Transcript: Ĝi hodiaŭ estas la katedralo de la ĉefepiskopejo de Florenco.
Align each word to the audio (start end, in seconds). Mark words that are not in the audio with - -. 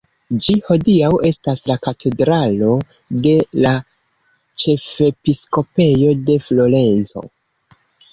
Ĝi 0.43 0.53
hodiaŭ 0.67 1.09
estas 1.27 1.59
la 1.71 1.73
katedralo 1.87 2.69
de 3.27 3.33
la 3.65 3.73
ĉefepiskopejo 4.63 6.15
de 6.31 6.39
Florenco. 6.47 7.25